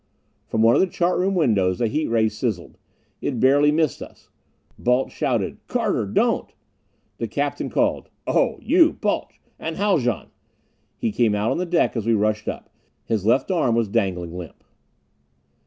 From 0.47 0.63
one 0.63 0.73
of 0.73 0.81
the 0.81 0.87
chart 0.87 1.19
room 1.19 1.35
windows 1.35 1.79
a 1.79 1.85
heat 1.85 2.07
ray 2.07 2.27
sizzled. 2.27 2.79
It 3.21 3.39
barely 3.39 3.71
missed 3.71 4.01
us. 4.01 4.31
Balch 4.79 5.11
shouted, 5.11 5.59
"Carter 5.67 6.07
don't!" 6.07 6.51
The 7.19 7.27
captain 7.27 7.69
called, 7.69 8.09
"Oh 8.25 8.57
you, 8.63 8.93
Balch 8.93 9.39
and 9.59 9.77
Haljan" 9.77 10.29
He 11.01 11.11
came 11.11 11.35
out 11.35 11.51
on 11.51 11.59
the 11.59 11.67
deck 11.67 11.95
as 11.95 12.07
we 12.07 12.15
rushed 12.15 12.47
up. 12.47 12.71
His 13.05 13.27
left 13.27 13.51
arm 13.51 13.75
was 13.75 13.87
dangling 13.87 14.35
limp. 14.35 14.63